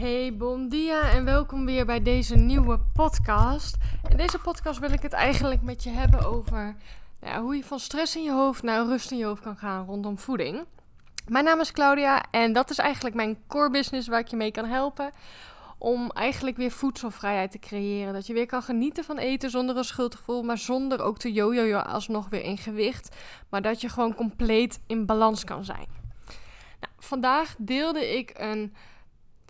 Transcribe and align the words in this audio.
Hey, 0.00 0.36
bon 0.36 0.68
dia 0.68 1.10
en 1.10 1.24
welkom 1.24 1.64
weer 1.66 1.86
bij 1.86 2.02
deze 2.02 2.36
nieuwe 2.36 2.78
podcast. 2.92 3.76
In 4.10 4.16
deze 4.16 4.38
podcast 4.38 4.78
wil 4.78 4.92
ik 4.92 5.02
het 5.02 5.12
eigenlijk 5.12 5.62
met 5.62 5.82
je 5.82 5.90
hebben 5.90 6.24
over 6.24 6.76
nou 7.20 7.42
hoe 7.42 7.56
je 7.56 7.64
van 7.64 7.78
stress 7.78 8.16
in 8.16 8.22
je 8.22 8.32
hoofd 8.32 8.62
naar 8.62 8.86
rust 8.86 9.10
in 9.10 9.18
je 9.18 9.24
hoofd 9.24 9.42
kan 9.42 9.56
gaan 9.56 9.86
rondom 9.86 10.18
voeding. 10.18 10.64
Mijn 11.26 11.44
naam 11.44 11.60
is 11.60 11.72
Claudia 11.72 12.24
en 12.30 12.52
dat 12.52 12.70
is 12.70 12.78
eigenlijk 12.78 13.14
mijn 13.14 13.38
core 13.48 13.70
business 13.70 14.08
waar 14.08 14.18
ik 14.18 14.28
je 14.28 14.36
mee 14.36 14.50
kan 14.50 14.64
helpen. 14.64 15.10
Om 15.78 16.10
eigenlijk 16.10 16.56
weer 16.56 16.70
voedselvrijheid 16.70 17.50
te 17.50 17.58
creëren. 17.58 18.12
Dat 18.12 18.26
je 18.26 18.32
weer 18.32 18.46
kan 18.46 18.62
genieten 18.62 19.04
van 19.04 19.18
eten 19.18 19.50
zonder 19.50 19.76
een 19.76 19.84
schuldgevoel, 19.84 20.42
maar 20.42 20.58
zonder 20.58 21.02
ook 21.02 21.18
te 21.18 21.32
jojojo 21.32 21.78
alsnog 21.78 22.28
weer 22.28 22.42
in 22.42 22.58
gewicht. 22.58 23.16
Maar 23.48 23.62
dat 23.62 23.80
je 23.80 23.88
gewoon 23.88 24.14
compleet 24.14 24.80
in 24.86 25.06
balans 25.06 25.44
kan 25.44 25.64
zijn. 25.64 25.86
Nou, 26.80 26.92
vandaag 26.98 27.54
deelde 27.58 28.18
ik 28.18 28.32
een 28.38 28.74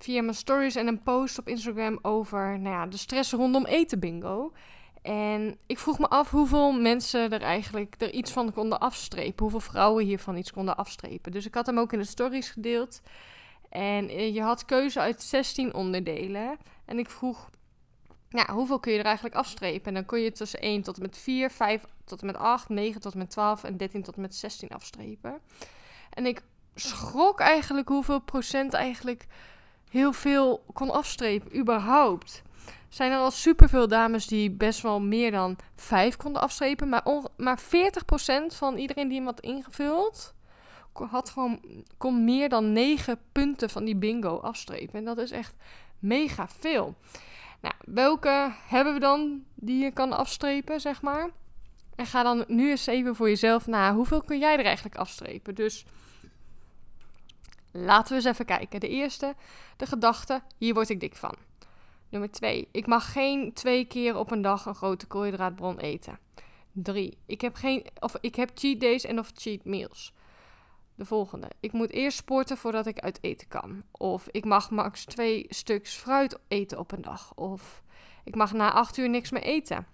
via 0.03 0.23
mijn 0.23 0.35
stories 0.35 0.75
en 0.75 0.87
een 0.87 1.03
post 1.03 1.39
op 1.39 1.49
Instagram 1.49 1.99
over 2.03 2.59
nou 2.59 2.75
ja, 2.75 2.87
de 2.87 2.97
stress 2.97 3.33
rondom 3.33 3.67
eten 3.67 3.99
bingo. 3.99 4.53
En 5.03 5.59
ik 5.67 5.79
vroeg 5.79 5.99
me 5.99 6.09
af 6.09 6.31
hoeveel 6.31 6.73
mensen 6.73 7.33
er 7.33 7.43
eigenlijk 7.43 7.95
er 7.99 8.13
iets 8.13 8.33
van 8.33 8.53
konden 8.53 8.81
afstrepen. 8.81 9.43
Hoeveel 9.43 9.61
vrouwen 9.61 10.05
hiervan 10.05 10.37
iets 10.37 10.53
konden 10.53 10.77
afstrepen. 10.77 11.33
Dus 11.33 11.47
ik 11.47 11.55
had 11.55 11.67
hem 11.67 11.79
ook 11.79 11.93
in 11.93 11.99
de 11.99 12.05
stories 12.05 12.51
gedeeld. 12.51 13.01
En 13.69 14.09
eh, 14.09 14.35
je 14.35 14.43
had 14.43 14.65
keuze 14.65 15.01
uit 15.01 15.23
16 15.23 15.75
onderdelen. 15.75 16.59
En 16.85 16.99
ik 16.99 17.11
vroeg, 17.11 17.51
nou, 18.31 18.53
hoeveel 18.53 18.81
kun 18.81 18.93
je 18.93 18.99
er 18.99 19.05
eigenlijk 19.05 19.35
afstrepen? 19.35 19.87
En 19.87 19.95
dan 19.95 20.05
kon 20.05 20.21
je 20.21 20.33
tussen 20.33 20.61
1 20.61 20.83
tot 20.83 20.97
en 20.97 21.03
met 21.03 21.19
4, 21.19 21.51
5 21.51 21.85
tot 22.05 22.21
en 22.21 22.27
met 22.27 22.37
8, 22.37 22.69
9 22.69 23.01
tot 23.01 23.13
en 23.13 23.19
met 23.19 23.31
12 23.31 23.65
en 23.65 23.77
13 23.77 24.03
tot 24.03 24.15
en 24.15 24.21
met 24.21 24.35
16 24.35 24.69
afstrepen. 24.69 25.41
En 26.11 26.27
ik 26.27 26.43
schrok 26.75 27.41
eigenlijk 27.41 27.89
hoeveel 27.89 28.21
procent 28.21 28.75
eigenlijk 28.75 29.27
heel 29.91 30.13
veel 30.13 30.65
kon 30.73 30.91
afstrepen, 30.91 31.57
überhaupt. 31.57 32.43
Zijn 32.89 33.13
er 33.13 33.19
al 33.19 33.31
superveel 33.31 33.89
dames 33.89 34.27
die 34.27 34.51
best 34.51 34.81
wel 34.81 35.01
meer 35.01 35.31
dan 35.31 35.57
5 35.77 36.17
konden 36.17 36.43
afstrepen. 36.43 36.89
Maar, 36.89 37.07
maar 37.37 37.61
40% 37.61 37.67
van 38.47 38.77
iedereen 38.77 39.09
die 39.09 39.17
hem 39.17 39.27
had 39.27 39.41
ingevuld, 39.41 40.35
had 40.93 41.31
gewoon, 41.31 41.61
kon 41.97 42.25
meer 42.25 42.49
dan 42.49 42.73
9 42.73 43.21
punten 43.33 43.71
van 43.71 43.85
die 43.85 43.97
bingo 43.97 44.39
afstrepen. 44.39 44.99
En 44.99 45.05
dat 45.05 45.19
is 45.19 45.31
echt 45.31 45.55
mega 45.99 46.49
veel. 46.49 46.95
Nou, 47.61 47.75
welke 47.85 48.53
hebben 48.67 48.95
we 48.95 49.01
dan 49.01 49.45
die 49.55 49.85
je 49.85 49.91
kan 49.91 50.13
afstrepen, 50.13 50.81
zeg 50.81 51.03
maar? 51.03 51.31
En 51.97 52.07
ga 52.07 52.23
dan 52.23 52.45
nu 52.47 52.71
eens 52.71 52.87
even 52.87 53.17
voor 53.17 53.29
jezelf 53.29 53.67
na. 53.67 53.95
Hoeveel 53.95 54.23
kun 54.23 54.39
jij 54.39 54.59
er 54.59 54.65
eigenlijk 54.65 54.97
afstrepen? 54.97 55.55
Dus 55.55 55.85
Laten 57.71 58.09
we 58.09 58.15
eens 58.15 58.25
even 58.25 58.45
kijken. 58.45 58.81
De 58.81 58.89
eerste, 58.89 59.35
de 59.77 59.87
gedachte, 59.87 60.43
hier 60.59 60.75
word 60.75 60.89
ik 60.89 61.01
dik 61.01 61.17
van. 61.17 61.35
Nummer 62.09 62.31
2, 62.31 62.69
ik 62.73 62.87
mag 62.87 63.13
geen 63.13 63.53
twee 63.53 63.85
keer 63.85 64.17
op 64.17 64.31
een 64.31 64.43
dag 64.43 64.67
een 64.67 64.75
grote 64.75 65.07
koolhydraatbron 65.07 65.79
eten. 65.79 66.19
3, 66.73 67.19
ik 67.27 67.41
heb, 67.41 67.55
geen, 67.55 67.87
of 67.99 68.17
ik 68.21 68.35
heb 68.35 68.51
cheat 68.55 68.81
days 68.81 69.05
en 69.05 69.19
of 69.19 69.31
cheat 69.35 69.65
meals. 69.65 70.13
De 70.95 71.05
volgende, 71.05 71.51
ik 71.61 71.73
moet 71.73 71.91
eerst 71.91 72.17
sporten 72.17 72.57
voordat 72.57 72.87
ik 72.87 72.99
uit 72.99 73.19
eten 73.23 73.49
kan. 73.49 73.83
Of 73.91 74.29
ik 74.31 74.45
mag 74.45 74.71
max 74.71 75.05
twee 75.05 75.47
stuks 75.49 75.95
fruit 75.95 76.39
eten 76.49 76.79
op 76.79 76.93
een 76.93 77.03
dag. 77.03 77.35
Of 77.35 77.83
ik 78.25 78.35
mag 78.35 78.53
na 78.53 78.73
8 78.73 78.97
uur 78.97 79.09
niks 79.09 79.31
meer 79.31 79.43
eten. 79.43 79.87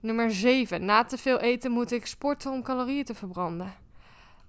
Nummer 0.00 0.30
7, 0.30 0.84
na 0.84 1.04
te 1.04 1.18
veel 1.18 1.38
eten 1.38 1.70
moet 1.70 1.92
ik 1.92 2.06
sporten 2.06 2.52
om 2.52 2.62
calorieën 2.62 3.04
te 3.04 3.14
verbranden. 3.14 3.74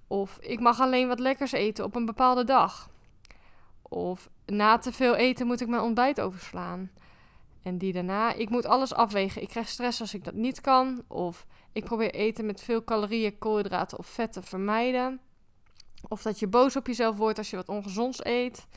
Of 0.08 0.38
ik 0.42 0.60
mag 0.60 0.80
alleen 0.80 1.08
wat 1.08 1.20
lekkers 1.20 1.52
eten 1.52 1.84
op 1.84 1.96
een 1.96 2.06
bepaalde 2.06 2.44
dag. 2.44 2.90
Of 3.82 4.30
na 4.46 4.78
te 4.78 4.92
veel 4.92 5.16
eten 5.16 5.48
moet 5.48 5.62
ik 5.62 5.68
mijn 5.68 5.82
ontbijt 5.82 6.22
overslaan. 6.22 6.92
En 7.64 7.78
die 7.78 7.94
daarna, 7.94 8.34
ik 8.34 8.50
moet 8.50 8.66
alles 8.66 8.94
afwegen. 8.94 9.42
Ik 9.42 9.48
krijg 9.48 9.68
stress 9.68 10.02
als 10.02 10.14
ik 10.14 10.24
dat 10.24 10.34
niet 10.34 10.62
kan. 10.62 11.04
Of 11.08 11.46
ik 11.72 11.84
probeer 11.84 12.14
eten 12.14 12.46
met 12.46 12.62
veel 12.62 12.84
calorieën, 12.84 13.38
koolhydraten 13.38 13.98
of 13.98 14.08
vetten 14.08 14.44
vermijden. 14.44 15.20
Of 16.08 16.22
dat 16.22 16.40
je 16.40 16.48
boos 16.48 16.76
op 16.76 16.88
jezelf 16.88 17.18
wordt 17.18 17.38
als 17.38 17.50
je 17.50 17.56
wat 17.56 17.70
ongezonds 17.70 18.26
eet. 18.26 18.68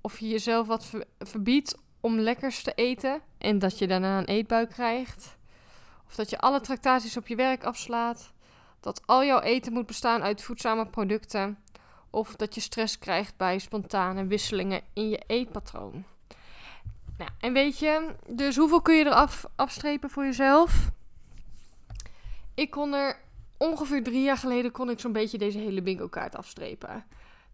Of 0.00 0.18
je 0.18 0.28
jezelf 0.28 0.66
wat 0.66 0.90
verbiedt 1.18 1.78
om 2.00 2.18
lekkers 2.18 2.62
te 2.62 2.72
eten 2.74 3.22
en 3.38 3.58
dat 3.58 3.78
je 3.78 3.86
daarna 3.86 4.18
een 4.18 4.24
eetbuik 4.24 4.68
krijgt. 4.68 5.36
Of 6.06 6.14
dat 6.14 6.30
je 6.30 6.38
alle 6.38 6.60
tractaties 6.60 7.16
op 7.16 7.26
je 7.26 7.36
werk 7.36 7.64
afslaat 7.64 8.32
dat 8.80 9.02
al 9.06 9.24
jouw 9.24 9.40
eten 9.40 9.72
moet 9.72 9.86
bestaan 9.86 10.22
uit 10.22 10.42
voedzame 10.42 10.86
producten. 10.86 11.58
Of 12.10 12.36
dat 12.36 12.54
je 12.54 12.60
stress 12.60 12.98
krijgt 12.98 13.36
bij 13.36 13.58
spontane 13.58 14.26
wisselingen 14.26 14.82
in 14.92 15.08
je 15.08 15.22
eetpatroon. 15.26 16.04
Nou, 17.18 17.30
en 17.40 17.52
weet 17.52 17.78
je, 17.78 18.14
dus 18.28 18.56
hoeveel 18.56 18.82
kun 18.82 18.94
je 18.94 19.04
eraf 19.04 19.44
afstrepen 19.56 20.10
voor 20.10 20.24
jezelf? 20.24 20.90
Ik 22.54 22.70
kon 22.70 22.92
er 22.92 23.20
ongeveer 23.56 24.02
drie 24.02 24.22
jaar 24.22 24.36
geleden 24.36 24.70
kon 24.70 24.90
ik 24.90 25.00
zo'n 25.00 25.12
beetje 25.12 25.38
deze 25.38 25.58
hele 25.58 25.82
bingo 25.82 26.08
kaart 26.08 26.36
afstrepen. 26.36 27.04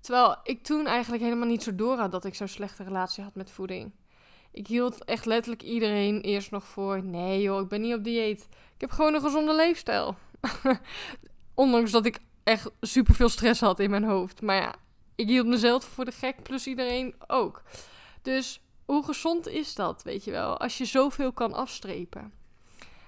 Terwijl 0.01 0.37
ik 0.43 0.63
toen 0.63 0.87
eigenlijk 0.87 1.23
helemaal 1.23 1.49
niet 1.49 1.63
zo 1.63 1.75
door 1.75 1.97
had 1.97 2.13
dat 2.13 2.25
ik 2.25 2.35
zo'n 2.35 2.49
slechte 2.49 2.85
relatie 2.85 3.23
had 3.25 3.35
met 3.35 3.51
voeding. 3.51 3.93
Ik 4.51 4.67
hield 4.67 5.05
echt 5.05 5.27
letterlijk 5.27 5.63
iedereen 5.63 6.21
eerst 6.21 6.51
nog 6.51 6.65
voor: 6.65 7.03
nee 7.03 7.43
joh, 7.43 7.61
ik 7.61 7.69
ben 7.69 7.81
niet 7.81 7.95
op 7.95 8.05
dieet. 8.05 8.49
Ik 8.75 8.81
heb 8.81 8.91
gewoon 8.91 9.15
een 9.15 9.21
gezonde 9.21 9.55
leefstijl. 9.55 10.17
Ondanks 11.55 11.91
dat 11.91 12.07
ik 12.07 12.19
echt 12.45 12.71
super 12.81 13.15
veel 13.15 13.29
stress 13.29 13.61
had 13.61 13.81
in 13.81 13.91
mijn 13.91 14.05
hoofd. 14.05 14.43
Maar 14.43 14.57
ja, 14.57 14.75
ik 15.15 15.29
hield 15.29 15.47
mezelf 15.47 15.85
voor 15.85 16.05
de 16.05 16.13
gek, 16.13 16.43
plus 16.43 16.67
iedereen 16.67 17.15
ook. 17.27 17.63
Dus 18.23 18.61
hoe 18.85 19.05
gezond 19.05 19.49
is 19.49 19.75
dat, 19.75 20.03
weet 20.03 20.25
je 20.25 20.31
wel? 20.31 20.59
Als 20.59 20.79
je 20.79 20.85
zoveel 20.85 21.33
kan 21.33 21.53
afstrepen. 21.53 22.33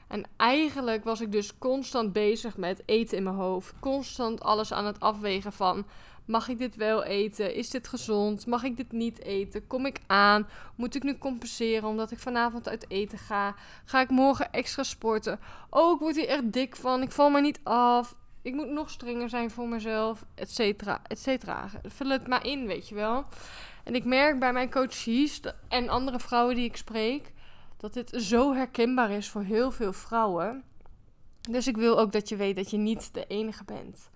En 0.09 0.25
eigenlijk 0.37 1.05
was 1.05 1.21
ik 1.21 1.33
dus 1.33 1.59
constant 1.59 2.13
bezig 2.13 2.57
met 2.57 2.83
eten 2.87 3.17
in 3.17 3.23
mijn 3.23 3.37
hoofd. 3.37 3.75
Constant 3.81 4.41
alles 4.41 4.73
aan 4.73 4.87
het 4.87 5.01
afwegen 5.01 5.53
van... 5.53 5.87
Mag 6.29 6.49
ik 6.49 6.59
dit 6.59 6.77
wel 6.77 7.05
eten? 7.05 7.55
Is 7.55 7.71
dit 7.71 7.89
gezond? 7.89 8.47
Mag 8.47 8.63
ik 8.63 8.77
dit 8.77 8.93
niet 8.93 9.23
eten? 9.23 9.67
Kom 9.67 9.87
ik 9.87 10.01
aan? 10.07 10.49
Moet 10.75 10.95
ik 10.95 11.03
nu 11.03 11.19
compenseren 11.19 11.89
omdat 11.89 12.11
ik 12.11 12.19
vanavond 12.19 12.69
uit 12.69 12.91
eten 12.91 13.19
ga? 13.19 13.55
Ga 13.85 14.01
ik 14.01 14.11
morgen 14.11 14.53
extra 14.53 14.83
sporten? 14.83 15.41
Oh, 15.71 15.95
ik 15.95 16.01
word 16.01 16.17
hier 16.17 16.29
echt 16.29 16.53
dik 16.53 16.77
van. 16.77 17.03
Ik 17.03 17.13
val 17.13 17.31
maar 17.31 17.43
niet 17.43 17.61
af. 17.63 18.17
Ik 18.43 18.55
moet 18.55 18.69
nog 18.69 18.91
strenger 18.91 19.29
zijn 19.29 19.51
voor 19.51 19.69
mezelf, 19.69 20.25
et 20.35 20.51
cetera, 20.51 21.01
et 21.07 21.19
cetera. 21.19 21.71
Vul 21.83 22.09
het 22.09 22.27
maar 22.27 22.47
in, 22.47 22.67
weet 22.67 22.89
je 22.89 22.95
wel. 22.95 23.25
En 23.85 23.95
ik 23.95 24.05
merk 24.05 24.39
bij 24.39 24.53
mijn 24.53 24.71
coaches 24.71 25.41
en 25.69 25.89
andere 25.89 26.19
vrouwen 26.19 26.55
die 26.55 26.65
ik 26.65 26.77
spreek... 26.77 27.33
dat 27.77 27.93
dit 27.95 28.11
zo 28.17 28.55
herkenbaar 28.55 29.11
is 29.11 29.29
voor 29.29 29.43
heel 29.43 29.71
veel 29.71 29.93
vrouwen. 29.93 30.65
Dus 31.51 31.67
ik 31.67 31.77
wil 31.77 31.99
ook 31.99 32.13
dat 32.13 32.29
je 32.29 32.37
weet 32.37 32.57
dat 32.57 32.71
je 32.71 32.77
niet 32.77 33.15
de 33.15 33.27
enige 33.27 33.65
bent. 33.65 34.11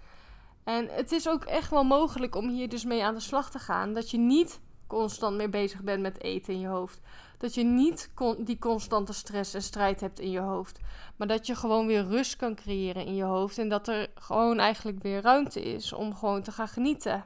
En 0.64 0.88
het 0.88 1.12
is 1.12 1.28
ook 1.28 1.44
echt 1.44 1.70
wel 1.70 1.84
mogelijk 1.84 2.34
om 2.34 2.48
hier 2.48 2.68
dus 2.68 2.84
mee 2.84 3.04
aan 3.04 3.14
de 3.14 3.20
slag 3.20 3.50
te 3.50 3.58
gaan. 3.58 3.92
Dat 3.92 4.10
je 4.10 4.18
niet 4.18 4.60
constant 4.86 5.36
meer 5.36 5.50
bezig 5.50 5.82
bent 5.82 6.02
met 6.02 6.22
eten 6.22 6.52
in 6.52 6.60
je 6.60 6.66
hoofd. 6.66 7.00
Dat 7.38 7.54
je 7.54 7.64
niet 7.64 8.10
die 8.38 8.58
constante 8.58 9.12
stress 9.12 9.54
en 9.54 9.62
strijd 9.62 10.00
hebt 10.00 10.20
in 10.20 10.30
je 10.30 10.40
hoofd. 10.40 10.78
Maar 11.16 11.28
dat 11.28 11.46
je 11.46 11.54
gewoon 11.54 11.86
weer 11.86 12.04
rust 12.04 12.36
kan 12.36 12.54
creëren 12.54 13.06
in 13.06 13.14
je 13.14 13.24
hoofd. 13.24 13.58
En 13.58 13.68
dat 13.68 13.88
er 13.88 14.10
gewoon 14.14 14.58
eigenlijk 14.58 15.02
weer 15.02 15.20
ruimte 15.20 15.62
is 15.62 15.92
om 15.92 16.14
gewoon 16.14 16.42
te 16.42 16.52
gaan 16.52 16.68
genieten. 16.68 17.24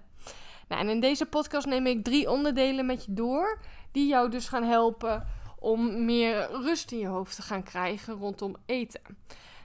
Nou, 0.69 0.83
en 0.83 0.89
in 0.89 1.01
deze 1.01 1.27
podcast 1.27 1.67
neem 1.67 1.87
ik 1.87 2.05
drie 2.05 2.31
onderdelen 2.31 2.87
met 2.87 3.05
je 3.05 3.15
door. 3.15 3.59
Die 3.93 4.07
jou 4.07 4.31
dus 4.31 4.49
gaan 4.49 4.65
helpen 4.65 5.27
om 5.59 6.05
meer 6.05 6.51
rust 6.51 6.93
in 6.93 6.99
je 6.99 7.07
hoofd 7.07 7.37
te 7.37 7.43
gaan 7.43 7.63
krijgen 7.63 8.15
rondom 8.15 8.57
eten. 8.67 9.01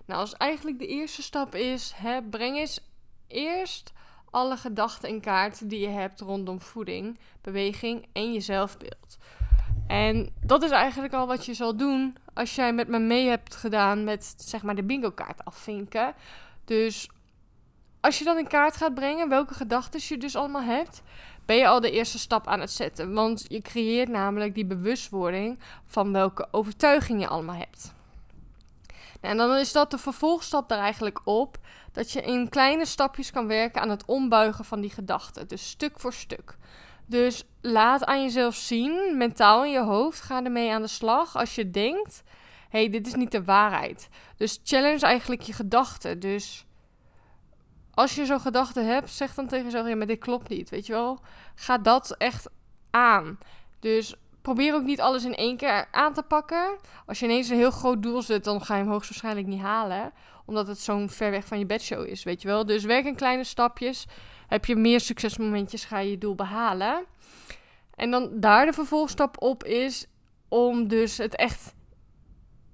Nou, 0.05 0.19
als 0.19 0.33
eigenlijk 0.33 0.79
de 0.79 0.87
eerste 0.87 1.21
stap 1.21 1.55
is, 1.55 1.93
hè, 1.95 2.21
breng 2.21 2.57
eens 2.57 2.90
eerst 3.31 3.93
alle 4.29 4.57
gedachten 4.57 5.09
in 5.09 5.21
kaart 5.21 5.69
die 5.69 5.79
je 5.79 5.87
hebt 5.87 6.19
rondom 6.19 6.61
voeding, 6.61 7.19
beweging 7.41 8.07
en 8.13 8.33
je 8.33 8.39
zelfbeeld. 8.39 9.17
En 9.87 10.33
dat 10.43 10.63
is 10.63 10.69
eigenlijk 10.69 11.13
al 11.13 11.27
wat 11.27 11.45
je 11.45 11.53
zal 11.53 11.75
doen 11.75 12.17
als 12.33 12.55
jij 12.55 12.73
met 12.73 12.87
me 12.87 12.99
mee 12.99 13.27
hebt 13.27 13.55
gedaan 13.55 14.03
met 14.03 14.33
zeg 14.37 14.63
maar 14.63 14.75
de 14.75 14.83
bingo 14.83 15.11
kaart 15.11 15.45
afvinken. 15.45 16.13
Dus 16.65 17.09
als 18.01 18.19
je 18.19 18.23
dan 18.23 18.37
in 18.37 18.47
kaart 18.47 18.75
gaat 18.75 18.93
brengen 18.93 19.29
welke 19.29 19.53
gedachten 19.53 19.99
je 20.03 20.17
dus 20.17 20.35
allemaal 20.35 20.61
hebt, 20.61 21.01
ben 21.45 21.55
je 21.55 21.67
al 21.67 21.79
de 21.79 21.91
eerste 21.91 22.19
stap 22.19 22.47
aan 22.47 22.59
het 22.59 22.71
zetten. 22.71 23.13
Want 23.13 23.45
je 23.47 23.61
creëert 23.61 24.09
namelijk 24.09 24.55
die 24.55 24.65
bewustwording 24.65 25.59
van 25.85 26.11
welke 26.11 26.47
overtuiging 26.51 27.21
je 27.21 27.27
allemaal 27.27 27.55
hebt. 27.55 27.93
En 29.19 29.37
dan 29.37 29.57
is 29.57 29.71
dat 29.71 29.91
de 29.91 29.97
vervolgstap 29.97 30.69
daar 30.69 30.79
eigenlijk 30.79 31.21
op. 31.23 31.57
Dat 31.91 32.11
je 32.11 32.21
in 32.21 32.49
kleine 32.49 32.85
stapjes 32.85 33.31
kan 33.31 33.47
werken 33.47 33.81
aan 33.81 33.89
het 33.89 34.05
ombuigen 34.05 34.65
van 34.65 34.81
die 34.81 34.89
gedachten. 34.89 35.47
Dus 35.47 35.69
stuk 35.69 35.99
voor 35.99 36.13
stuk. 36.13 36.57
Dus 37.05 37.43
laat 37.61 38.05
aan 38.05 38.21
jezelf 38.21 38.55
zien, 38.55 39.17
mentaal 39.17 39.65
in 39.65 39.71
je 39.71 39.83
hoofd, 39.83 40.21
ga 40.21 40.43
ermee 40.43 40.71
aan 40.71 40.81
de 40.81 40.87
slag 40.87 41.35
als 41.35 41.55
je 41.55 41.71
denkt: 41.71 42.23
hey, 42.69 42.89
dit 42.89 43.07
is 43.07 43.13
niet 43.13 43.31
de 43.31 43.43
waarheid. 43.43 44.09
Dus 44.37 44.59
challenge 44.63 45.05
eigenlijk 45.05 45.41
je 45.41 45.53
gedachten. 45.53 46.19
Dus 46.19 46.65
als 47.93 48.15
je 48.15 48.25
zo'n 48.25 48.39
gedachte 48.39 48.79
hebt, 48.79 49.09
zeg 49.09 49.33
dan 49.33 49.47
tegen 49.47 49.65
jezelf: 49.65 49.87
ja, 49.87 49.95
maar 49.95 50.07
dit 50.07 50.19
klopt 50.19 50.49
niet. 50.49 50.69
Weet 50.69 50.85
je 50.85 50.93
wel? 50.93 51.19
Ga 51.55 51.77
dat 51.77 52.15
echt 52.17 52.49
aan. 52.89 53.37
Dus 53.79 54.15
probeer 54.41 54.73
ook 54.73 54.83
niet 54.83 55.01
alles 55.01 55.23
in 55.23 55.35
één 55.35 55.57
keer 55.57 55.87
aan 55.91 56.13
te 56.13 56.23
pakken. 56.23 56.77
Als 57.05 57.19
je 57.19 57.25
ineens 57.25 57.49
een 57.49 57.57
heel 57.57 57.71
groot 57.71 58.03
doel 58.03 58.21
zet, 58.21 58.43
dan 58.43 58.61
ga 58.61 58.75
je 58.75 58.81
hem 58.81 58.91
hoogstwaarschijnlijk 58.91 59.47
niet 59.47 59.61
halen. 59.61 60.11
Omdat 60.45 60.67
het 60.67 60.79
zo'n 60.79 61.09
ver 61.09 61.31
weg 61.31 61.45
van 61.45 61.59
je 61.59 61.65
bedshow 61.65 62.05
is, 62.05 62.23
weet 62.23 62.41
je 62.41 62.47
wel. 62.47 62.65
Dus 62.65 62.83
werk 62.83 63.05
in 63.05 63.15
kleine 63.15 63.43
stapjes. 63.43 64.05
Heb 64.47 64.65
je 64.65 64.75
meer 64.75 64.99
succesmomentjes, 64.99 65.85
ga 65.85 65.99
je 65.99 66.09
je 66.09 66.17
doel 66.17 66.35
behalen. 66.35 67.05
En 67.95 68.11
dan 68.11 68.29
daar 68.39 68.65
de 68.65 68.73
vervolgstap 68.73 69.41
op 69.41 69.63
is 69.63 70.07
om 70.47 70.87
dus 70.87 71.17
het 71.17 71.35
echt 71.35 71.73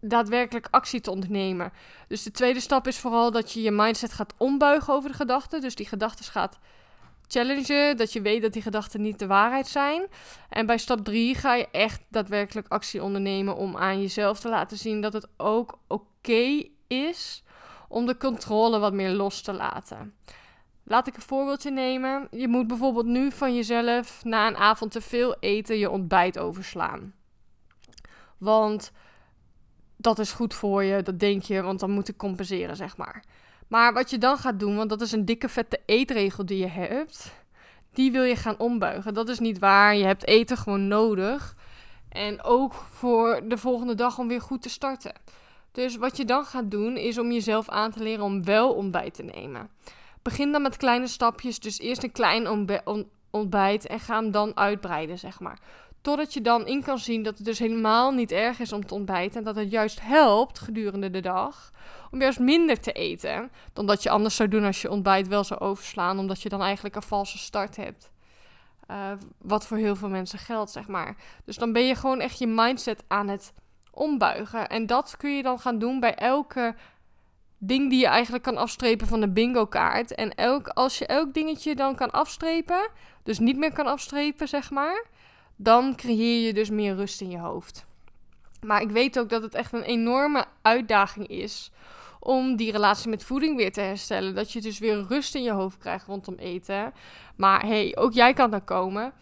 daadwerkelijk 0.02 0.68
actie 0.72 1.02
te 1.02 1.12
ondernemen. 1.12 1.72
Dus 2.08 2.24
de 2.24 2.32
tweede 2.32 2.60
stap 2.60 2.88
is 2.88 2.98
vooral 2.98 3.32
dat 3.32 3.52
je 3.52 3.62
je 3.62 3.72
mindset 3.72 4.14
gaat 4.14 4.34
ombuigen 4.38 4.94
over 4.94 5.10
de 5.10 5.16
gedachten. 5.16 5.62
Dus 5.62 5.76
die 5.76 5.88
gedachten 5.88 6.26
gaat 6.26 6.60
challengen, 7.28 7.98
dat 7.98 8.14
je 8.14 8.22
weet 8.22 8.42
dat 8.42 8.54
die 8.54 8.62
gedachten 8.62 9.02
niet 9.02 9.20
de 9.20 9.28
waarheid 9.28 9.68
zijn. 9.68 10.08
En 10.50 10.66
bij 10.66 10.78
stap 10.78 11.04
3 11.04 11.36
ga 11.36 11.56
je 11.56 11.68
echt 11.72 12.02
daadwerkelijk 12.10 12.68
actie 12.68 13.04
ondernemen 13.04 13.56
om 13.56 13.78
aan 13.78 14.02
jezelf 14.02 14.40
te 14.40 14.50
laten 14.50 14.78
zien 14.78 15.02
dat 15.02 15.14
het 15.14 15.28
ook 15.38 15.80
oké 15.88 16.64
is 16.88 17.44
om 17.90 18.06
de 18.06 18.18
controle 18.18 18.80
wat 18.80 18.94
meer 18.94 19.12
los 19.12 19.42
te 19.42 19.54
laten. 19.54 20.14
Laat 20.84 21.08
ik 21.08 21.16
een 21.16 21.22
voorbeeldje 21.22 21.72
nemen. 21.72 22.28
Je 22.32 22.48
moet 22.48 22.68
bijvoorbeeld 22.68 23.06
nu 23.06 23.32
van 23.32 23.56
jezelf 23.56 24.24
na 24.24 24.48
een 24.48 24.58
avond 24.58 24.92
te 24.92 25.02
veel 25.02 25.36
eten 25.40 25.78
je 25.78 25.90
ontbijt 25.90 26.40
overslaan. 26.40 27.14
Want 28.38 28.92
dat 29.98 30.20
is 30.20 30.32
goed 30.32 30.54
voor 30.54 30.84
je, 30.84 31.04
dat 31.04 31.20
denk 31.20 31.44
je, 31.44 31.62
want 31.62 31.80
dan 31.80 31.92
moet 31.92 32.08
ik 32.08 32.18
compenseren, 32.18 32.76
zeg 32.76 32.98
maar. 32.98 33.24
Maar 33.68 33.94
wat 33.94 34.10
je 34.10 34.18
dan 34.18 34.38
gaat 34.38 34.60
doen, 34.60 34.76
want 34.76 34.90
dat 34.90 35.02
is 35.02 35.12
een 35.12 35.26
dikke 35.26 35.50
vette 35.50 35.80
eetregel 35.86 36.46
die 36.46 36.58
je 36.58 36.68
hebt, 36.68 37.34
die 37.94 38.12
wil 38.12 38.24
je 38.24 38.36
gaan 38.36 38.60
ombuigen. 38.60 39.14
Dat 39.14 39.30
is 39.30 39.40
niet 39.40 39.60
waar. 39.60 39.96
Je 39.96 40.06
hebt 40.06 40.28
eten 40.28 40.58
gewoon 40.58 40.88
nodig. 40.88 41.56
En 42.10 42.44
ook 42.44 42.74
voor 42.74 43.42
de 43.48 43.58
volgende 43.58 43.96
dag 43.96 44.20
om 44.20 44.28
weer 44.28 44.42
goed 44.42 44.62
te 44.62 44.70
starten. 44.70 45.14
Dus 45.72 45.96
wat 45.96 46.18
je 46.18 46.26
dan 46.26 46.46
gaat 46.46 46.72
doen, 46.72 46.98
is 46.98 47.18
om 47.18 47.32
jezelf 47.32 47.70
aan 47.70 47.92
te 47.92 48.04
leren 48.04 48.24
om 48.24 48.44
wel 48.44 48.74
ontbijt 48.74 49.14
te 49.14 49.24
nemen. 49.24 49.70
Begin 50.22 50.52
dan 50.52 50.62
met 50.62 50.78
kleine 50.78 51.08
stapjes. 51.08 51.60
Dus 51.60 51.80
eerst 51.80 52.04
een 52.04 52.12
klein 52.12 52.48
ontbijt 53.30 53.88
en 53.88 54.00
ga 54.00 54.16
hem 54.16 54.32
dan 54.32 54.58
uitbreiden, 54.58 55.20
zeg 55.20 55.40
maar. 55.40 55.60
Totdat 56.02 56.34
je 56.34 56.42
dan 56.42 56.68
in 56.68 56.84
kan 56.84 57.00
zien 57.00 57.24
dat 57.24 57.38
het 57.38 57.46
dus 57.46 57.60
helemaal 57.60 58.12
niet 58.12 58.32
erg 58.32 58.60
is 58.60 58.72
om 58.72 58.86
te 58.86 58.94
ontbijten. 58.94 59.38
En 59.38 59.44
dat 59.44 59.56
het 59.56 59.72
juist 59.72 60.02
helpt 60.02 60.60
gedurende 60.60 61.10
de 61.10 61.20
dag 61.20 61.72
om 62.12 62.22
juist 62.22 62.40
minder 62.40 62.80
te 62.80 62.92
eten. 62.92 63.52
Dan 63.74 63.86
dat 63.86 64.04
je 64.04 64.10
anders 64.10 64.36
zou 64.36 64.50
doen 64.50 64.64
als 64.64 64.82
je 64.82 64.92
ontbijt 64.92 65.28
wel 65.28 65.44
zou 65.44 65.60
overslaan. 65.60 66.20
Omdat 66.20 66.42
je 66.42 66.50
dan 66.50 66.62
eigenlijk 66.62 66.96
een 66.96 67.02
valse 67.02 67.38
start 67.38 67.76
hebt. 67.76 68.12
Uh, 68.92 69.12
wat 69.38 69.68
voor 69.68 69.78
heel 69.78 69.96
veel 69.96 70.10
mensen 70.10 70.40
geldt, 70.40 70.72
zeg 70.72 70.88
maar. 70.88 71.16
Dus 71.46 71.56
dan 71.56 71.74
ben 71.74 71.86
je 71.86 71.96
gewoon 71.96 72.20
echt 72.20 72.40
je 72.40 72.48
mindset 72.48 73.04
aan 73.08 73.28
het 73.28 73.54
ombuigen. 73.92 74.68
En 74.68 74.86
dat 74.86 75.18
kun 75.18 75.36
je 75.36 75.44
dan 75.44 75.60
gaan 75.60 75.80
doen 75.80 76.00
bij 76.00 76.16
elke 76.16 76.76
ding 77.58 77.90
die 77.90 78.00
je 78.00 78.08
eigenlijk 78.08 78.44
kan 78.44 78.58
afstrepen 78.58 79.08
van 79.08 79.20
de 79.20 79.30
bingo 79.30 79.66
kaart. 79.66 80.16
En 80.16 80.36
elk, 80.36 80.68
als 80.68 80.98
je 80.98 81.06
elk 81.06 81.34
dingetje 81.34 81.76
dan 81.76 81.96
kan 81.96 82.12
afstrepen, 82.12 82.90
dus 83.24 83.40
niet 83.40 83.58
meer 83.58 83.74
kan 83.74 83.88
afstrepen, 83.88 84.48
zeg 84.48 84.72
maar 84.72 85.06
dan 85.58 85.96
creëer 85.96 86.46
je 86.46 86.54
dus 86.54 86.70
meer 86.70 86.96
rust 86.96 87.22
in 87.22 87.30
je 87.30 87.40
hoofd. 87.40 87.86
Maar 88.66 88.82
ik 88.82 88.90
weet 88.90 89.20
ook 89.20 89.30
dat 89.30 89.42
het 89.42 89.56
echt 89.56 89.74
een 89.74 89.84
enorme 89.84 90.46
uitdaging 90.62 91.28
is 91.28 91.72
om 92.20 92.56
die 92.56 92.72
relatie 92.72 93.10
met 93.10 93.24
voeding 93.24 93.58
weer 93.58 93.72
te 93.72 93.82
herstellen. 93.82 94.36
Dat 94.36 94.52
je 94.52 94.62
dus 94.62 94.80
weer 94.80 95.06
rust 95.08 95.36
in 95.36 95.44
je 95.44 95.52
hoofd 95.52 95.78
krijgt 95.78 96.08
rondom 96.08 96.36
eten. 96.36 96.94
Maar 97.36 97.66
hey, 97.66 97.96
ook 97.98 98.14
jij 98.14 98.34
kan 98.34 98.50
daar 98.50 98.62
komen. 98.62 99.14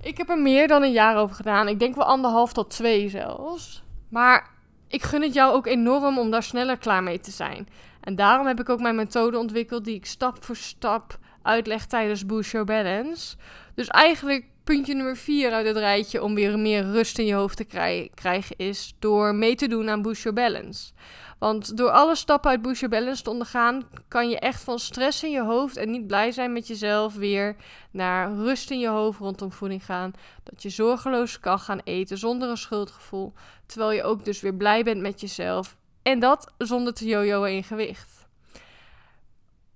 Ik 0.00 0.16
heb 0.16 0.28
er 0.28 0.38
meer 0.38 0.68
dan 0.68 0.82
een 0.82 0.92
jaar 0.92 1.16
over 1.16 1.36
gedaan. 1.36 1.68
Ik 1.68 1.78
denk 1.78 1.94
wel 1.94 2.04
anderhalf 2.04 2.52
tot 2.52 2.70
twee 2.70 3.08
zelfs. 3.08 3.82
Maar 4.08 4.50
ik 4.88 5.02
gun 5.02 5.22
het 5.22 5.34
jou 5.34 5.52
ook 5.54 5.66
enorm 5.66 6.18
om 6.18 6.30
daar 6.30 6.42
sneller 6.42 6.78
klaar 6.78 7.02
mee 7.02 7.20
te 7.20 7.30
zijn. 7.30 7.68
En 8.00 8.16
daarom 8.16 8.46
heb 8.46 8.60
ik 8.60 8.68
ook 8.68 8.80
mijn 8.80 8.94
methode 8.94 9.38
ontwikkeld 9.38 9.84
die 9.84 9.94
ik 9.94 10.06
stap 10.06 10.44
voor 10.44 10.56
stap 10.56 11.18
uitleg 11.42 11.86
tijdens 11.86 12.26
Boost 12.26 12.50
Your 12.50 12.66
Balance. 12.66 13.36
Dus 13.74 13.88
eigenlijk 13.88 14.44
puntje 14.70 14.94
nummer 14.94 15.16
4 15.16 15.52
uit 15.52 15.66
het 15.66 15.76
rijtje 15.76 16.22
om 16.22 16.34
weer 16.34 16.58
meer 16.58 16.82
rust 16.82 17.18
in 17.18 17.26
je 17.26 17.34
hoofd 17.34 17.56
te 17.56 18.10
krijgen 18.14 18.56
is 18.56 18.94
door 18.98 19.34
mee 19.34 19.54
te 19.54 19.68
doen 19.68 19.88
aan 19.88 20.02
Boost 20.02 20.22
Your 20.22 20.38
Balance. 20.38 20.92
Want 21.38 21.76
door 21.76 21.90
alle 21.90 22.14
stappen 22.14 22.50
uit 22.50 22.62
Boost 22.62 22.80
Your 22.80 23.00
Balance 23.00 23.22
te 23.22 23.30
ondergaan, 23.30 23.82
kan 24.08 24.28
je 24.28 24.38
echt 24.38 24.62
van 24.62 24.78
stress 24.78 25.22
in 25.22 25.30
je 25.30 25.42
hoofd 25.42 25.76
en 25.76 25.90
niet 25.90 26.06
blij 26.06 26.32
zijn 26.32 26.52
met 26.52 26.66
jezelf 26.66 27.14
weer 27.14 27.56
naar 27.90 28.34
rust 28.34 28.70
in 28.70 28.78
je 28.78 28.88
hoofd 28.88 29.18
rondom 29.18 29.52
voeding 29.52 29.84
gaan. 29.84 30.12
Dat 30.42 30.62
je 30.62 30.68
zorgeloos 30.68 31.40
kan 31.40 31.58
gaan 31.58 31.80
eten 31.84 32.18
zonder 32.18 32.48
een 32.48 32.56
schuldgevoel, 32.56 33.32
terwijl 33.66 33.92
je 33.92 34.02
ook 34.02 34.24
dus 34.24 34.40
weer 34.40 34.54
blij 34.54 34.82
bent 34.82 35.00
met 35.00 35.20
jezelf. 35.20 35.76
En 36.02 36.18
dat 36.18 36.52
zonder 36.58 36.94
te 36.94 37.04
jojoen 37.04 37.46
in 37.46 37.64
gewicht. 37.64 38.28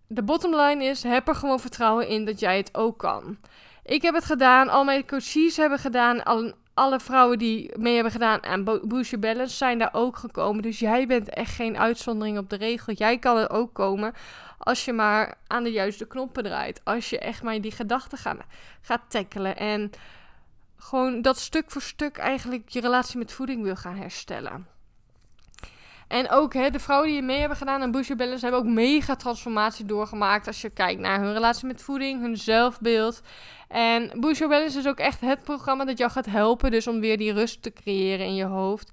De 0.07 0.23
bottom 0.23 0.55
line 0.55 0.85
is: 0.85 1.03
heb 1.03 1.29
er 1.29 1.35
gewoon 1.35 1.61
vertrouwen 1.61 2.09
in 2.09 2.25
dat 2.25 2.41
jij 2.41 2.57
het 2.57 2.75
ook 2.75 2.99
kan. 2.99 3.39
Ik 3.85 4.03
heb 4.03 4.15
het 4.15 4.25
gedaan, 4.25 4.69
al 4.69 4.85
mijn 4.85 5.07
coaches 5.07 5.57
hebben 5.57 5.79
gedaan, 5.79 6.23
al, 6.23 6.53
alle 6.75 7.01
vrouwen 7.01 7.39
die 7.39 7.79
mee 7.79 7.95
hebben 7.95 8.13
gedaan 8.13 8.45
aan 8.45 8.65
Boost 8.65 9.21
Balance 9.21 9.57
zijn 9.57 9.79
daar 9.79 9.93
ook 9.93 10.17
gekomen. 10.17 10.63
Dus 10.63 10.79
jij 10.79 11.07
bent 11.07 11.29
echt 11.29 11.55
geen 11.55 11.79
uitzondering 11.79 12.39
op 12.39 12.51
de 12.51 12.57
regel. 12.57 12.93
Jij 12.93 13.19
kan 13.19 13.37
er 13.37 13.51
ook 13.51 13.75
komen 13.75 14.13
als 14.59 14.85
je 14.85 14.93
maar 14.93 15.35
aan 15.47 15.65
de 15.65 15.73
juiste 15.73 16.07
knoppen 16.07 16.43
draait. 16.43 16.81
Als 16.85 17.11
je 17.11 17.19
echt 17.19 17.43
maar 17.43 17.61
die 17.61 17.73
gedachten 17.73 18.19
gaat, 18.19 18.39
gaat 18.81 19.03
tackelen 19.09 19.57
en 19.57 19.91
gewoon 20.77 21.23
dat 21.23 21.39
stuk 21.39 21.71
voor 21.71 21.83
stuk 21.83 22.17
eigenlijk 22.17 22.69
je 22.69 22.81
relatie 22.81 23.19
met 23.19 23.33
voeding 23.33 23.63
wil 23.63 23.77
gaan 23.77 23.97
herstellen. 23.97 24.74
En 26.15 26.31
ook 26.31 26.55
hè, 26.55 26.71
de 26.71 26.79
vrouwen 26.81 27.11
die 27.11 27.23
mee 27.23 27.39
hebben 27.39 27.57
gedaan 27.57 27.83
aan 27.83 27.91
Boost 27.91 28.17
Balance 28.17 28.45
hebben 28.45 28.61
ook 28.61 28.75
mega 28.75 29.17
transformatie 29.17 29.85
doorgemaakt. 29.85 30.47
Als 30.47 30.61
je 30.61 30.71
kijkt 30.71 31.01
naar 31.01 31.21
hun 31.21 31.33
relatie 31.33 31.67
met 31.67 31.83
voeding, 31.83 32.21
hun 32.21 32.37
zelfbeeld. 32.37 33.21
En 33.69 34.11
Boost 34.21 34.49
Balance 34.49 34.79
is 34.79 34.87
ook 34.87 34.99
echt 34.99 35.21
het 35.21 35.43
programma 35.43 35.85
dat 35.85 35.99
jou 35.99 36.11
gaat 36.11 36.27
helpen. 36.27 36.71
Dus 36.71 36.87
om 36.87 37.01
weer 37.01 37.19
die 37.19 37.33
rust 37.33 37.63
te 37.63 37.73
creëren 37.73 38.27
in 38.27 38.35
je 38.35 38.45
hoofd. 38.45 38.91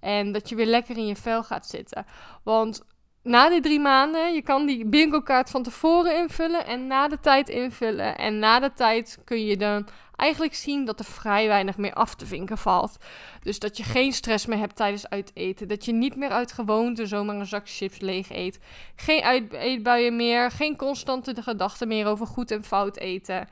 En 0.00 0.32
dat 0.32 0.48
je 0.48 0.54
weer 0.54 0.66
lekker 0.66 0.96
in 0.96 1.06
je 1.06 1.16
vel 1.16 1.42
gaat 1.42 1.66
zitten. 1.66 2.06
Want 2.42 2.82
na 3.22 3.48
die 3.48 3.60
drie 3.60 3.80
maanden, 3.80 4.34
je 4.34 4.42
kan 4.42 4.66
die 4.66 4.86
bingo 4.86 5.20
kaart 5.20 5.50
van 5.50 5.62
tevoren 5.62 6.16
invullen 6.16 6.66
en 6.66 6.86
na 6.86 7.08
de 7.08 7.20
tijd 7.20 7.48
invullen. 7.48 8.16
En 8.18 8.38
na 8.38 8.60
de 8.60 8.72
tijd 8.72 9.18
kun 9.24 9.44
je 9.44 9.56
dan 9.56 9.86
eigenlijk 10.20 10.54
zien 10.54 10.84
dat 10.84 10.98
er 10.98 11.04
vrij 11.04 11.46
weinig 11.46 11.76
meer 11.76 11.92
af 11.92 12.14
te 12.14 12.26
vinken 12.26 12.58
valt. 12.58 12.96
Dus 13.42 13.58
dat 13.58 13.76
je 13.76 13.82
geen 13.82 14.12
stress 14.12 14.46
meer 14.46 14.58
hebt 14.58 14.76
tijdens 14.76 15.08
uiteten. 15.08 15.68
Dat 15.68 15.84
je 15.84 15.92
niet 15.92 16.16
meer 16.16 16.30
uit 16.30 16.52
gewoonte 16.52 17.06
zomaar 17.06 17.36
een 17.36 17.46
zak 17.46 17.68
chips 17.68 18.00
leeg 18.00 18.30
eet. 18.30 18.58
Geen 18.96 19.22
uiteetbuien 19.22 20.16
meer. 20.16 20.50
Geen 20.50 20.76
constante 20.76 21.42
gedachten 21.42 21.88
meer 21.88 22.06
over 22.06 22.26
goed 22.26 22.50
en 22.50 22.64
fout 22.64 22.96
eten. 22.96 23.48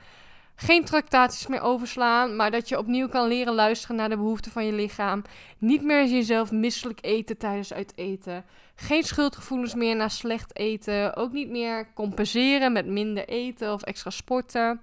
Geen 0.61 0.85
tractaties 0.85 1.47
meer 1.47 1.61
overslaan, 1.61 2.37
maar 2.37 2.51
dat 2.51 2.69
je 2.69 2.79
opnieuw 2.79 3.09
kan 3.09 3.29
leren 3.29 3.55
luisteren 3.55 3.97
naar 3.97 4.09
de 4.09 4.17
behoeften 4.17 4.53
van 4.53 4.67
je 4.67 4.73
lichaam. 4.73 5.23
Niet 5.59 5.83
meer 5.83 6.07
jezelf 6.07 6.53
misselijk 6.53 6.99
eten 7.01 7.37
tijdens 7.37 7.73
uiteten. 7.73 8.45
Geen 8.75 9.03
schuldgevoelens 9.03 9.75
meer 9.75 9.97
na 9.97 10.09
slecht 10.09 10.57
eten. 10.59 11.17
Ook 11.17 11.33
niet 11.33 11.49
meer 11.49 11.93
compenseren 11.95 12.73
met 12.73 12.87
minder 12.87 13.29
eten 13.29 13.73
of 13.73 13.83
extra 13.83 14.11
sporten. 14.11 14.81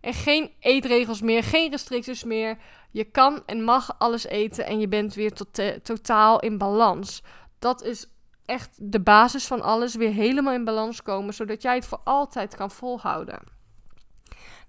En 0.00 0.14
geen 0.14 0.52
eetregels 0.60 1.20
meer, 1.20 1.44
geen 1.44 1.70
restricties 1.70 2.24
meer. 2.24 2.58
Je 2.90 3.04
kan 3.04 3.42
en 3.46 3.64
mag 3.64 3.98
alles 3.98 4.26
eten 4.26 4.66
en 4.66 4.80
je 4.80 4.88
bent 4.88 5.14
weer 5.14 5.32
tot, 5.32 5.62
totaal 5.82 6.40
in 6.40 6.58
balans. 6.58 7.22
Dat 7.58 7.82
is 7.82 8.06
echt 8.44 8.78
de 8.80 9.00
basis 9.00 9.46
van 9.46 9.62
alles, 9.62 9.94
weer 9.94 10.12
helemaal 10.12 10.54
in 10.54 10.64
balans 10.64 11.02
komen, 11.02 11.34
zodat 11.34 11.62
jij 11.62 11.74
het 11.74 11.86
voor 11.86 12.00
altijd 12.04 12.54
kan 12.56 12.70
volhouden. 12.70 13.57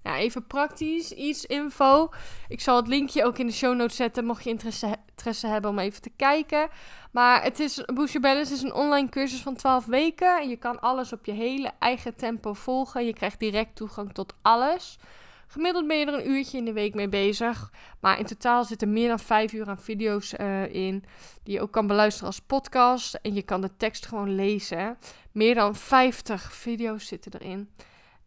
Nou, 0.02 0.16
even 0.16 0.46
praktisch, 0.46 1.12
iets 1.12 1.44
info. 1.44 2.08
Ik 2.48 2.60
zal 2.60 2.76
het 2.76 2.88
linkje 2.88 3.24
ook 3.24 3.38
in 3.38 3.46
de 3.46 3.52
show 3.52 3.76
notes 3.76 3.96
zetten, 3.96 4.24
mocht 4.24 4.44
je 4.44 4.50
interesse, 4.50 5.46
hebben 5.46 5.70
om 5.70 5.78
even 5.78 6.02
te 6.02 6.10
kijken. 6.16 6.68
Maar 7.10 7.42
het 7.42 7.60
is, 7.60 7.84
Boost 7.94 8.12
Your 8.12 8.28
Balance 8.28 8.52
is 8.52 8.62
een 8.62 8.74
online 8.74 9.08
cursus 9.08 9.42
van 9.42 9.54
12 9.54 9.86
weken. 9.86 10.40
En 10.40 10.48
je 10.48 10.56
kan 10.56 10.80
alles 10.80 11.12
op 11.12 11.24
je 11.24 11.32
hele 11.32 11.70
eigen 11.78 12.16
tempo 12.16 12.52
volgen. 12.52 13.06
Je 13.06 13.12
krijgt 13.12 13.38
direct 13.38 13.76
toegang 13.76 14.12
tot 14.12 14.34
alles. 14.42 14.98
Gemiddeld 15.46 15.86
ben 15.86 15.98
je 15.98 16.06
er 16.06 16.14
een 16.14 16.30
uurtje 16.30 16.58
in 16.58 16.64
de 16.64 16.72
week 16.72 16.94
mee 16.94 17.08
bezig. 17.08 17.70
Maar 18.00 18.18
in 18.18 18.24
totaal 18.24 18.64
zitten 18.64 18.92
meer 18.92 19.08
dan 19.08 19.18
5 19.18 19.52
uur 19.52 19.68
aan 19.68 19.80
video's 19.80 20.34
uh, 20.40 20.74
in. 20.74 21.04
Die 21.42 21.54
je 21.54 21.60
ook 21.60 21.72
kan 21.72 21.86
beluisteren 21.86 22.26
als 22.26 22.40
podcast. 22.40 23.14
En 23.14 23.34
je 23.34 23.42
kan 23.42 23.60
de 23.60 23.76
tekst 23.76 24.06
gewoon 24.06 24.34
lezen. 24.34 24.98
Meer 25.32 25.54
dan 25.54 25.74
50 25.74 26.52
video's 26.52 27.06
zitten 27.06 27.32
erin. 27.32 27.68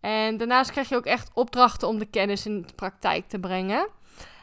En 0.03 0.38
daarnaast 0.38 0.72
krijg 0.72 0.89
je 0.89 0.95
ook 0.95 1.05
echt 1.05 1.29
opdrachten 1.33 1.88
om 1.88 2.00
de 2.00 2.05
kennis 2.05 2.45
in 2.45 2.62
de 2.62 2.74
praktijk 2.75 3.27
te 3.27 3.39
brengen. 3.39 3.88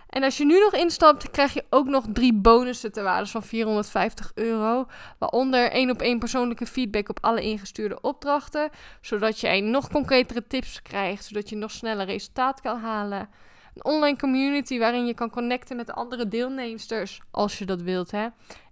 En 0.08 0.22
als 0.22 0.36
je 0.36 0.44
nu 0.44 0.58
nog 0.58 0.72
instapt, 0.72 1.30
krijg 1.30 1.54
je 1.54 1.64
ook 1.70 1.86
nog 1.86 2.04
drie 2.12 2.34
bonussen 2.34 2.92
ter 2.92 3.02
waarde 3.02 3.26
van 3.26 3.42
450 3.42 4.30
euro. 4.34 4.86
Waaronder 5.18 5.70
één 5.70 5.90
op 5.90 6.00
één 6.00 6.18
persoonlijke 6.18 6.66
feedback 6.66 7.08
op 7.08 7.18
alle 7.20 7.42
ingestuurde 7.42 8.00
opdrachten. 8.00 8.70
Zodat 9.00 9.40
jij 9.40 9.60
nog 9.60 9.88
concretere 9.88 10.46
tips 10.46 10.82
krijgt, 10.82 11.24
zodat 11.24 11.48
je 11.48 11.56
nog 11.56 11.70
sneller 11.70 12.06
resultaat 12.06 12.60
kan 12.60 12.80
halen. 12.80 13.28
Een 13.74 13.84
online 13.84 14.16
community 14.16 14.78
waarin 14.78 15.06
je 15.06 15.14
kan 15.14 15.30
connecten 15.30 15.76
met 15.76 15.86
de 15.86 15.94
andere 15.94 16.28
deelnemsters, 16.28 17.20
als 17.30 17.58
je 17.58 17.64
dat 17.64 17.82
wilt. 17.82 18.10
Hè? 18.10 18.28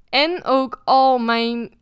En 0.08 0.44
ook 0.44 0.80
al 0.84 1.18
mijn, 1.18 1.77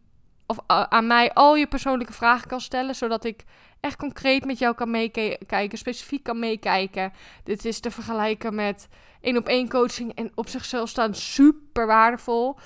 of 0.46 0.58
aan 0.66 1.06
mij 1.06 1.32
al 1.32 1.56
je 1.56 1.66
persoonlijke 1.66 2.12
vragen 2.12 2.48
kan 2.48 2.60
stellen, 2.60 2.94
zodat 2.94 3.24
ik 3.24 3.44
echt 3.80 3.96
concreet 3.96 4.44
met 4.44 4.58
jou 4.58 4.74
kan 4.74 4.90
meekijken, 4.90 5.78
specifiek 5.78 6.22
kan 6.22 6.38
meekijken. 6.38 7.12
Dit 7.44 7.64
is 7.64 7.80
te 7.80 7.90
vergelijken 7.90 8.54
met 8.54 8.88
één 9.20 9.36
op 9.36 9.48
één 9.48 9.68
coaching 9.68 10.14
en 10.14 10.30
op 10.34 10.48
zichzelf 10.48 10.88
staan 10.88 11.14
super 11.14 11.86
waardevol. 11.86 12.56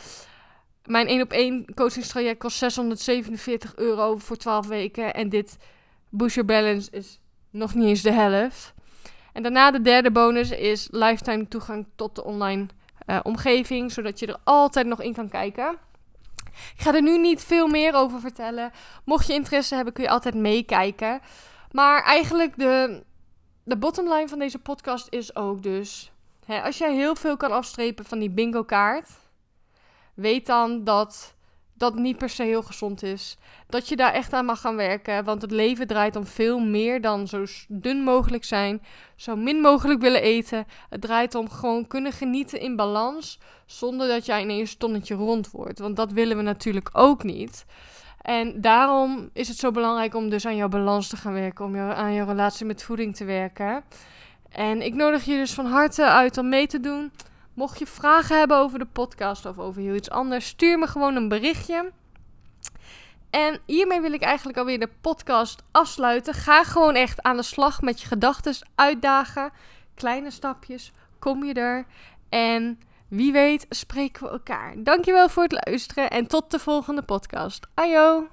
Mijn 0.85 1.07
één 1.07 1.23
op 1.23 1.33
één 1.33 1.75
coachingstraject 1.75 2.39
kost 2.39 2.57
647 2.57 3.77
euro 3.77 4.17
voor 4.17 4.37
12 4.37 4.67
weken 4.67 5.15
en 5.15 5.29
dit 5.29 5.57
Boost 6.09 6.47
Balance 6.47 6.91
is 6.91 7.21
nog 7.51 7.75
niet 7.75 7.87
eens 7.87 8.03
de 8.03 8.13
helft. 8.13 8.75
En 9.33 9.43
daarna 9.43 9.71
de 9.71 9.81
derde 9.81 10.11
bonus 10.11 10.51
is 10.51 10.89
lifetime 10.91 11.49
toegang 11.49 11.87
tot 11.97 12.15
de 12.15 12.25
online 12.25 12.67
uh, 13.07 13.21
omgeving, 13.23 13.93
zodat 13.93 14.19
je 14.19 14.27
er 14.27 14.39
altijd 14.45 14.87
nog 14.87 15.03
in 15.03 15.15
kan 15.15 15.29
kijken. 15.29 15.79
Ik 16.75 16.81
ga 16.81 16.95
er 16.95 17.03
nu 17.03 17.19
niet 17.19 17.45
veel 17.45 17.67
meer 17.67 17.95
over 17.95 18.21
vertellen. 18.21 18.71
Mocht 19.05 19.27
je 19.27 19.33
interesse 19.33 19.75
hebben, 19.75 19.93
kun 19.93 20.05
je 20.05 20.11
altijd 20.11 20.35
meekijken. 20.35 21.21
Maar 21.71 22.03
eigenlijk 22.03 22.59
de, 22.59 23.05
de 23.65 23.77
bottom 23.77 24.13
line 24.13 24.29
van 24.29 24.39
deze 24.39 24.59
podcast 24.59 25.07
is 25.11 25.37
ook 25.37 25.63
dus... 25.63 26.13
Hè, 26.45 26.63
als 26.63 26.79
jij 26.79 26.95
heel 26.95 27.17
veel 27.17 27.37
kan 27.37 27.53
afstrepen 27.53 28.05
van 28.05 28.19
die 28.19 28.31
bingo 28.31 28.63
kaart... 28.63 29.09
weet 30.15 30.47
dan 30.47 30.85
dat 30.85 31.35
dat 31.81 31.95
niet 31.95 32.19
per 32.19 32.29
se 32.29 32.43
heel 32.43 32.63
gezond 32.63 33.03
is. 33.03 33.37
Dat 33.69 33.89
je 33.89 33.97
daar 33.97 34.13
echt 34.13 34.33
aan 34.33 34.45
mag 34.45 34.61
gaan 34.61 34.77
werken. 34.77 35.25
Want 35.25 35.43
het 35.43 35.51
leven 35.51 35.87
draait 35.87 36.17
om 36.17 36.27
veel 36.27 36.59
meer 36.59 37.01
dan 37.01 37.29
zo 37.29 37.45
dun 37.69 38.03
mogelijk 38.03 38.45
zijn. 38.45 38.83
Zo 39.17 39.37
min 39.37 39.61
mogelijk 39.61 40.01
willen 40.01 40.23
eten. 40.23 40.67
Het 40.89 41.01
draait 41.01 41.35
om 41.35 41.51
gewoon 41.51 41.87
kunnen 41.87 42.13
genieten 42.13 42.61
in 42.61 42.77
balans. 42.77 43.39
Zonder 43.67 44.09
dat 44.09 44.27
jij 44.27 44.43
ineens 44.43 44.75
tonnetje 44.75 45.15
rond 45.15 45.51
wordt. 45.51 45.79
Want 45.79 45.97
dat 45.97 46.13
willen 46.13 46.37
we 46.37 46.43
natuurlijk 46.43 46.91
ook 46.93 47.23
niet. 47.23 47.65
En 48.23 48.61
daarom 48.61 49.31
is 49.33 49.49
het 49.49 49.57
zo 49.57 49.71
belangrijk 49.71 50.15
om 50.15 50.31
dus 50.31 50.47
aan 50.47 50.57
jouw 50.57 50.69
balans 50.69 51.09
te 51.09 51.17
gaan 51.17 51.33
werken. 51.33 51.65
Om 51.65 51.77
aan 51.79 52.15
jouw 52.15 52.27
relatie 52.27 52.67
met 52.67 52.83
voeding 52.83 53.17
te 53.17 53.25
werken. 53.25 53.85
En 54.51 54.83
ik 54.83 54.95
nodig 54.95 55.25
je 55.25 55.37
dus 55.37 55.55
van 55.55 55.67
harte 55.67 56.05
uit 56.05 56.39
om 56.39 56.49
mee 56.49 56.67
te 56.67 56.81
doen. 56.81 57.13
Mocht 57.61 57.79
je 57.79 57.87
vragen 57.87 58.39
hebben 58.39 58.57
over 58.57 58.79
de 58.79 58.87
podcast 58.87 59.47
of 59.47 59.59
over 59.59 59.83
heel 59.83 59.95
iets 59.95 60.11
anders, 60.11 60.47
stuur 60.47 60.79
me 60.79 60.87
gewoon 60.87 61.17
een 61.17 61.29
berichtje. 61.29 61.93
En 63.31 63.61
hiermee 63.67 64.01
wil 64.01 64.13
ik 64.13 64.23
eigenlijk 64.23 64.59
alweer 64.59 64.81
de 64.81 64.91
podcast 65.01 65.63
afsluiten. 65.71 66.35
Ga 66.35 66.65
gewoon 66.65 66.95
echt 66.95 67.23
aan 67.23 67.37
de 67.37 67.43
slag 67.43 67.83
met 67.83 68.01
je 68.01 68.07
gedachten 68.07 68.55
uitdagen. 68.75 69.53
Kleine 69.95 70.31
stapjes, 70.31 70.93
kom 71.19 71.45
je 71.45 71.55
er. 71.55 71.87
En 72.29 72.81
wie 73.09 73.33
weet 73.33 73.67
spreken 73.69 74.23
we 74.23 74.31
elkaar. 74.31 74.75
Dankjewel 74.77 75.29
voor 75.29 75.43
het 75.43 75.65
luisteren 75.65 76.11
en 76.11 76.27
tot 76.27 76.51
de 76.51 76.59
volgende 76.59 77.03
podcast. 77.03 77.67
Ajo! 77.75 78.29